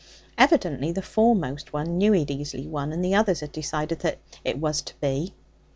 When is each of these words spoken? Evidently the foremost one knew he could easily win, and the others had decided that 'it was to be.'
Evidently 0.35 0.91
the 0.91 1.03
foremost 1.03 1.73
one 1.73 1.99
knew 1.99 2.11
he 2.11 2.21
could 2.25 2.31
easily 2.31 2.65
win, 2.65 2.91
and 2.91 3.05
the 3.05 3.13
others 3.13 3.41
had 3.41 3.51
decided 3.51 3.99
that 3.99 4.17
'it 4.43 4.57
was 4.57 4.81
to 4.81 4.95
be.' 4.99 5.35